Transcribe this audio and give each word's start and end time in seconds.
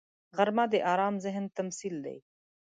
غرمه 0.35 0.65
د 0.73 0.75
آرام 0.93 1.15
ذهن 1.25 1.45
تمثیل 1.57 1.95
دی 2.05 2.17